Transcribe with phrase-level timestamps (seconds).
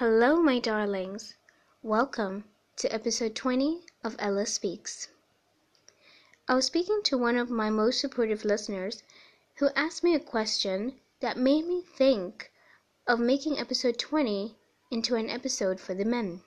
[0.00, 1.34] Hello, my darlings.
[1.82, 2.44] Welcome
[2.76, 5.08] to episode 20 of Ella Speaks.
[6.48, 9.02] I was speaking to one of my most supportive listeners
[9.56, 12.50] who asked me a question that made me think
[13.06, 14.56] of making episode 20
[14.90, 16.44] into an episode for the men.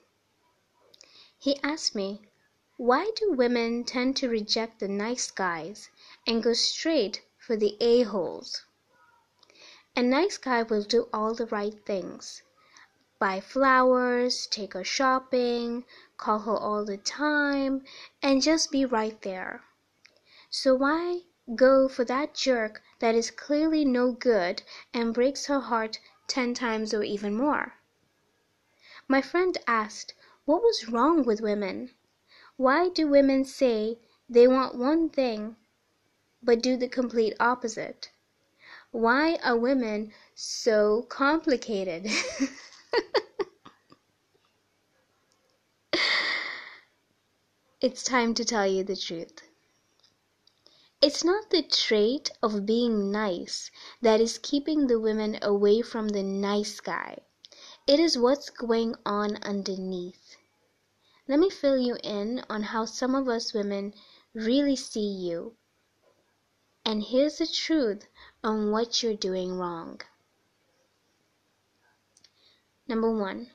[1.38, 2.22] He asked me,
[2.76, 5.90] Why do women tend to reject the nice guys
[6.26, 8.64] and go straight for the a-holes?
[9.94, 12.42] A nice guy will do all the right things
[13.20, 15.84] buy flowers, take her shopping,
[16.16, 17.84] call her all the time,
[18.20, 19.62] and just be right there.
[20.50, 21.20] So why
[21.54, 26.92] go for that jerk that is clearly no good and breaks her heart ten times
[26.92, 27.74] or even more?
[29.06, 31.94] My friend asked what was wrong with women.
[32.56, 35.56] Why do women say they want one thing
[36.42, 38.10] but do the complete opposite?
[38.90, 42.06] Why are women so complicated?
[47.80, 49.42] it's time to tell you the truth.
[51.02, 56.22] It's not the trait of being nice that is keeping the women away from the
[56.22, 57.18] nice guy.
[57.86, 60.36] It is what's going on underneath.
[61.28, 63.92] Let me fill you in on how some of us women
[64.32, 65.56] really see you.
[66.86, 68.06] And here's the truth
[68.42, 70.00] on what you're doing wrong.
[72.86, 73.50] Number one,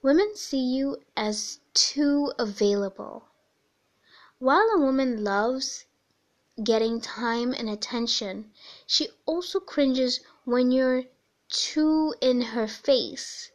[0.00, 3.24] women see you as too available.
[4.38, 5.86] While a woman loves
[6.62, 8.52] getting time and attention,
[8.86, 11.04] she also cringes when you're
[11.48, 13.50] too in her face,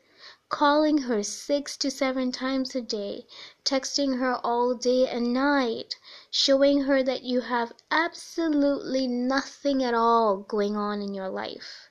[0.49, 3.25] calling her six to seven times a day,
[3.63, 5.95] texting her all day and night,
[6.29, 11.89] showing her that you have absolutely nothing at all going on in your life.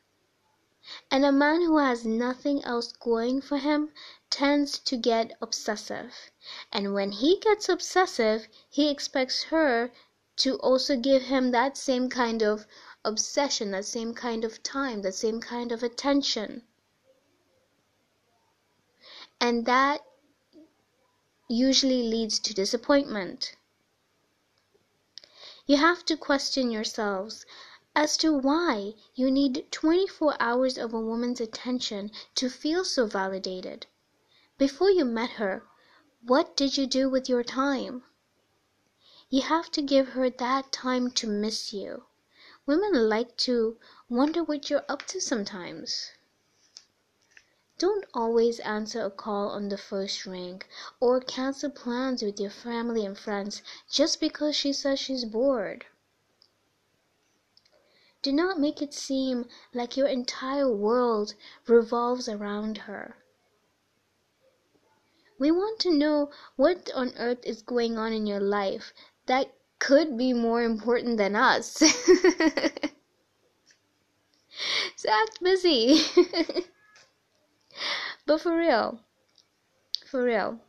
[1.10, 3.92] And a man who has nothing else going for him
[4.30, 6.30] tends to get obsessive.
[6.72, 9.92] And when he gets obsessive, he expects her
[10.36, 12.66] to also give him that same kind of
[13.04, 16.62] obsession, that same kind of time, that same kind of attention.
[19.40, 20.00] And that
[21.48, 23.54] usually leads to disappointment.
[25.66, 27.44] You have to question yourselves
[27.96, 33.86] as to why you need 24 hours of a woman's attention to feel so validated.
[34.58, 35.64] Before you met her,
[36.22, 38.02] what did you do with your time?
[39.30, 42.04] You have to give her that time to miss you.
[42.66, 43.78] Women like to
[44.08, 46.10] wonder what you're up to sometimes.
[47.78, 50.62] Don't always answer a call on the first ring,
[50.98, 55.84] or cancel plans with your family and friends just because she says she's bored.
[58.24, 61.34] Do not make it seem like your entire world
[61.66, 63.18] revolves around her.
[65.38, 68.94] We want to know what on earth is going on in your life
[69.26, 71.66] that could be more important than us.
[74.96, 76.00] so act busy.
[78.24, 79.00] But for real,
[80.06, 80.60] for real,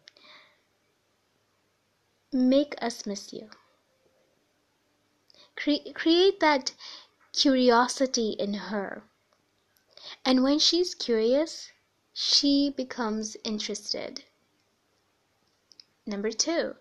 [2.34, 3.50] make us miss you.
[5.56, 6.74] Cre- create that
[7.36, 9.04] curiosity in her.
[10.24, 11.72] And when she's curious,
[12.14, 14.24] she becomes interested.
[16.06, 16.76] Number two,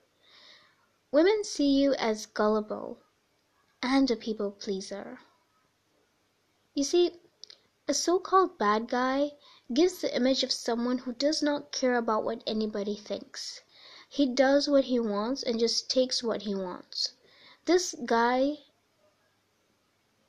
[1.11, 3.01] women see you as gullible
[3.83, 5.19] and a people pleaser.
[6.75, 7.21] You see,
[7.89, 9.33] a so called bad guy
[9.73, 13.63] gives the image of someone who does not care about what anybody thinks.
[14.09, 17.13] He does what he wants and just takes what he wants.
[17.65, 18.59] This guy,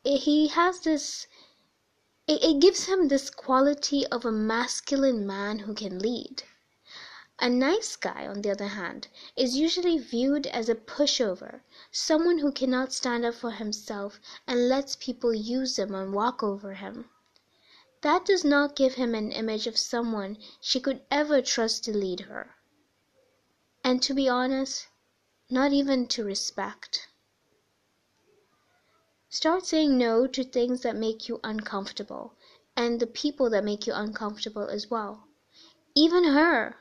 [0.06, 1.26] he has this,
[2.28, 6.44] it, it gives him this quality of a masculine man who can lead.
[7.40, 11.62] A nice guy, on the other hand, is usually viewed as a pushover,
[11.92, 16.76] someone who cannot stand up for himself and lets people use him and walk over
[16.76, 17.10] him.
[18.02, 22.22] That does not give him an image of someone she could ever trust to lead
[22.22, 22.56] her.
[23.84, 24.88] And to be honest,
[25.50, 27.08] not even to respect.
[29.36, 32.38] Start saying no to things that make you uncomfortable
[32.78, 35.28] and the people that make you uncomfortable as well.
[35.94, 36.80] Even her.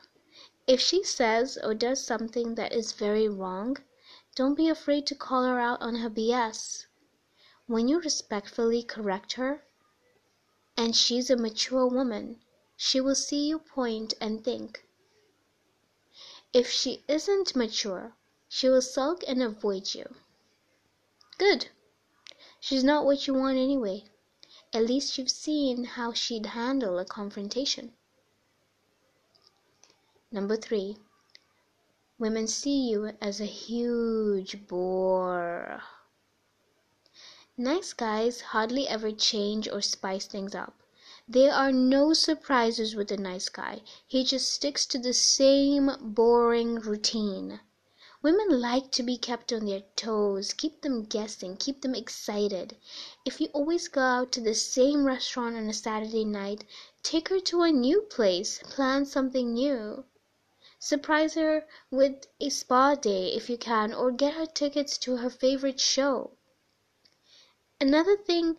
[0.65, 3.75] If she says or does something that is very wrong,
[4.35, 6.85] don't be afraid to call her out on her BS.
[7.67, 9.65] When you respectfully correct her,
[10.77, 12.39] and she's a mature woman,
[12.77, 14.87] she will see you point and think.
[16.53, 18.15] If she isn't mature,
[18.47, 20.15] she will sulk and avoid you.
[21.37, 21.67] Good.
[22.67, 24.05] She's not what you want anyway.
[24.73, 27.93] At least you've seen how she'd handle a confrontation.
[30.31, 30.97] Number three,
[32.17, 35.83] women see you as a huge bore.
[37.55, 40.73] Nice guys hardly ever change or spice things up.
[41.27, 43.83] There are no surprises with a nice guy.
[44.07, 47.59] He just sticks to the same boring routine.
[48.25, 52.75] Women like to be kept on their toes, keep them guessing, keep them excited.
[53.23, 56.63] If you always go out to the same restaurant on a Saturday night,
[57.03, 60.05] take her to a new place, plan something new.
[60.79, 65.29] Surprise her with a spa day if you can, or get her tickets to her
[65.29, 66.31] favorite show.
[67.79, 68.57] Another thing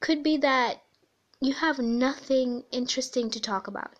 [0.00, 0.84] could be that
[1.38, 3.92] you have nothing interesting to talk about.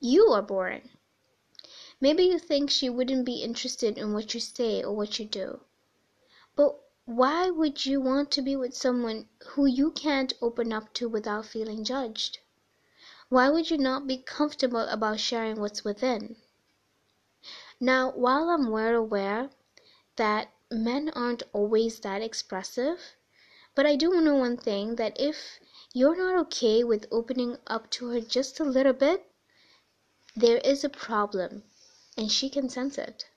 [0.00, 0.90] You are boring.
[2.02, 5.60] Maybe you think she wouldn't be interested in what you say or what you do.
[6.56, 11.10] But why would you want to be with someone who you can't open up to
[11.10, 12.38] without feeling judged?
[13.28, 16.36] Why would you not be comfortable about sharing what's within?
[17.78, 19.50] Now, while I'm well aware
[20.16, 23.14] that men aren't always that expressive,
[23.74, 25.60] but I do know one thing that if
[25.92, 29.30] you're not okay with opening up to her just a little bit,
[30.34, 31.64] there is a problem
[32.20, 33.30] and she can sense it.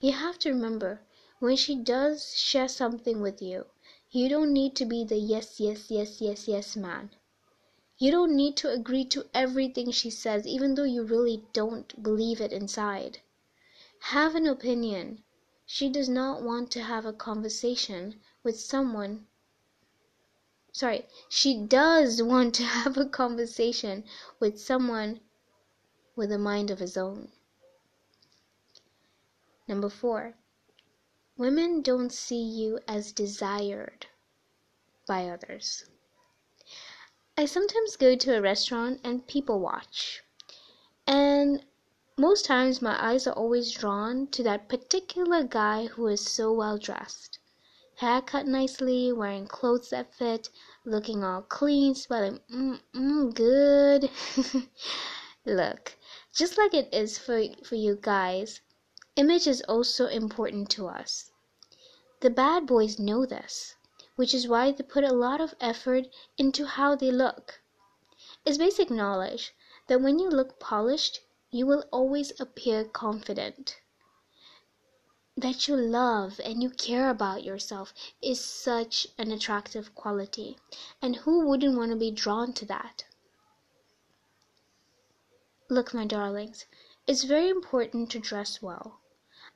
[0.00, 1.02] You have to remember
[1.40, 3.66] when she does share something with you,
[4.10, 7.10] you don't need to be the yes, yes, yes, yes, yes man.
[7.98, 12.40] You don't need to agree to everything she says, even though you really don't believe
[12.40, 13.18] it inside.
[14.04, 15.22] Have an opinion.
[15.66, 19.26] She does not want to have a conversation with someone.
[20.72, 24.04] Sorry, she does want to have a conversation
[24.40, 25.20] with someone
[26.18, 27.28] with a mind of his own.
[29.68, 30.34] Number four,
[31.36, 34.06] women don't see you as desired
[35.06, 35.84] by others.
[37.36, 40.24] I sometimes go to a restaurant and people watch,
[41.06, 41.64] and
[42.16, 46.78] most times my eyes are always drawn to that particular guy who is so well
[46.78, 47.38] dressed.
[47.98, 50.48] Hair cut nicely, wearing clothes that fit,
[50.84, 54.10] looking all clean, smelling mm, mm good.
[55.46, 55.97] Look,
[56.38, 58.60] just like it is for, for you guys,
[59.16, 61.32] image is also important to us.
[62.20, 63.74] The bad boys know this,
[64.14, 66.06] which is why they put a lot of effort
[66.36, 67.60] into how they look.
[68.46, 69.52] It's basic knowledge
[69.88, 73.78] that when you look polished, you will always appear confident.
[75.36, 77.92] That you love and you care about yourself
[78.22, 80.56] is such an attractive quality,
[81.02, 83.06] and who wouldn't want to be drawn to that?
[85.70, 86.64] Look, my darlings,
[87.06, 89.00] it's very important to dress well.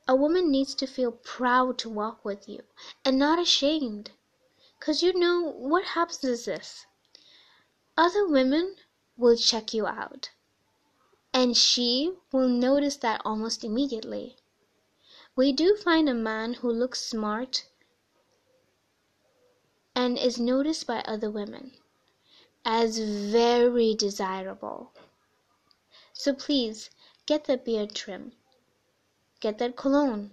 [0.06, 2.64] A woman needs to feel proud to walk with you,
[3.02, 4.10] and not ashamed.
[4.78, 6.84] 'Cause you know what happens is this:
[7.96, 8.76] other women
[9.16, 10.30] will check you out,
[11.32, 14.36] and she will notice that almost immediately.
[15.34, 17.68] We do find a man who looks smart
[19.94, 21.72] and is noticed by other women
[22.66, 24.92] as very desirable.
[26.12, 26.90] So please
[27.26, 28.32] get that beard trim.
[29.40, 30.30] Get that cologne.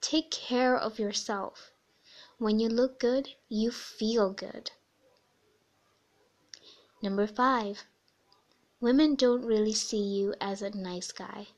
[0.00, 1.72] Take care of yourself.
[2.38, 4.70] When you look good, you feel good.
[7.02, 7.84] Number five,
[8.80, 11.48] women don't really see you as a nice guy.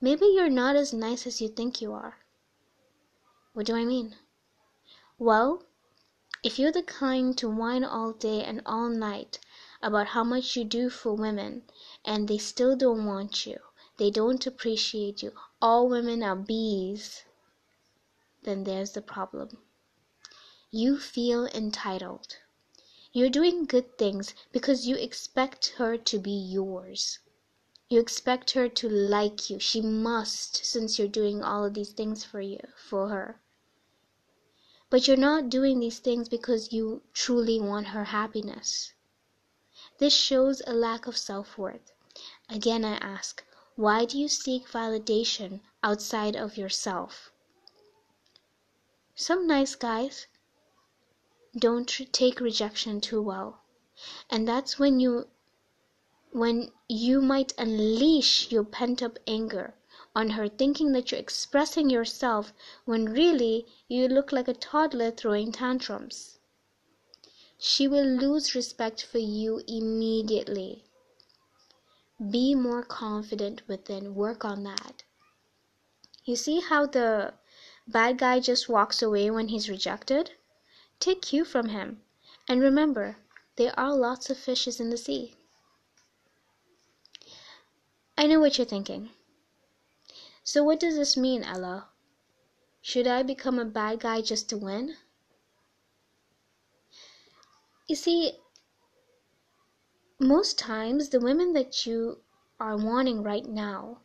[0.00, 2.18] Maybe you're not as nice as you think you are.
[3.54, 4.16] What do I mean?
[5.18, 5.64] Well,
[6.42, 9.38] if you're the kind to whine all day and all night
[9.82, 11.62] about how much you do for women
[12.04, 13.58] and they still don't want you,
[13.98, 17.24] they don't appreciate you, all women are bees,
[18.42, 19.58] then there's the problem.
[20.70, 22.36] You feel entitled.
[23.12, 27.18] You're doing good things because you expect her to be yours.
[27.88, 29.58] You expect her to like you.
[29.58, 33.40] She must, since you're doing all of these things for you, for her.
[34.90, 38.92] But you're not doing these things because you truly want her happiness.
[39.98, 41.92] This shows a lack of self worth.
[42.48, 43.44] Again, I ask,
[43.76, 47.32] why do you seek validation outside of yourself?
[49.14, 50.26] Some nice guys
[51.58, 53.62] don't take rejection too well,
[54.28, 55.28] and that's when you
[56.30, 59.74] when you might unleash your pent up anger
[60.14, 62.52] on her thinking that you're expressing yourself
[62.84, 66.35] when really you look like a toddler throwing tantrums.
[67.58, 70.84] She will lose respect for you immediately.
[72.30, 75.04] Be more confident within, work on that.
[76.24, 77.34] You see how the
[77.86, 80.32] bad guy just walks away when he's rejected?
[81.00, 82.02] Take cue from him,
[82.48, 83.18] and remember
[83.56, 85.34] there are lots of fishes in the sea.
[88.18, 89.10] I know what you're thinking.
[90.42, 91.88] So, what does this mean, Ella?
[92.80, 94.96] Should I become a bad guy just to win?
[97.88, 98.32] You see,
[100.18, 102.22] most times the women that you
[102.58, 104.00] are wanting right now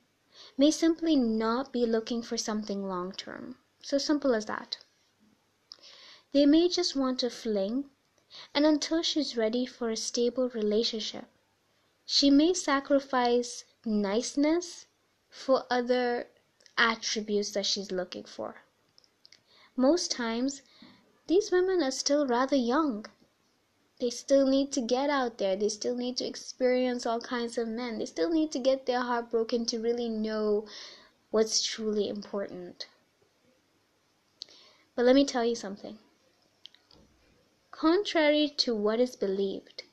[0.57, 3.57] may simply not be looking for something long term.
[3.81, 4.77] So simple as that.
[6.31, 7.89] They may just want a fling,
[8.53, 11.25] and until she's ready for a stable relationship,
[12.05, 14.85] she may sacrifice niceness
[15.29, 16.27] for other
[16.77, 18.63] attributes that she's looking for.
[19.75, 20.61] Most times,
[21.27, 23.05] these women are still rather young.
[24.01, 25.55] They still need to get out there.
[25.55, 27.99] They still need to experience all kinds of men.
[27.99, 30.65] They still need to get their heart broken to really know
[31.29, 32.87] what's truly important.
[34.95, 35.99] But let me tell you something.
[37.69, 39.83] Contrary to what is believed,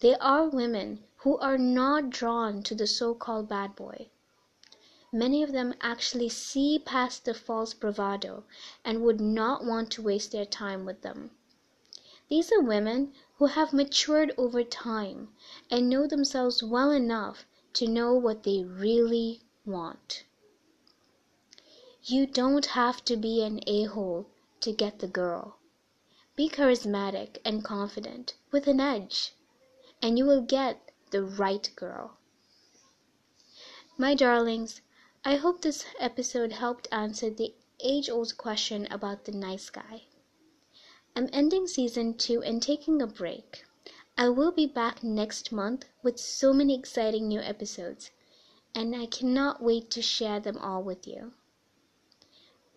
[0.00, 4.08] there are women who are not drawn to the so called bad boy.
[5.12, 8.42] Many of them actually see past the false bravado
[8.84, 11.30] and would not want to waste their time with them.
[12.28, 15.34] These are women who have matured over time
[15.70, 20.24] and know themselves well enough to know what they really want.
[22.02, 25.58] You don't have to be an a hole to get the girl.
[26.36, 29.34] Be charismatic and confident, with an edge,
[30.00, 32.18] and you will get the right girl.
[33.96, 34.80] My darlings,
[35.24, 40.04] I hope this episode helped answer the age old question about the nice guy.
[41.16, 43.64] I'm ending season two and taking a break.
[44.18, 48.10] I will be back next month with so many exciting new episodes,
[48.74, 51.32] and I cannot wait to share them all with you.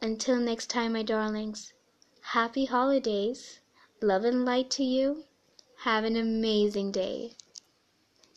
[0.03, 1.73] Until next time, my darlings,
[2.21, 3.59] happy holidays,
[4.03, 5.23] love and light to you.
[5.79, 7.37] Have an amazing day.